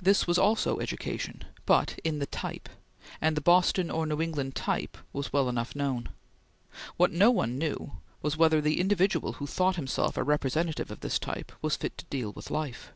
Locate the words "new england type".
4.06-4.96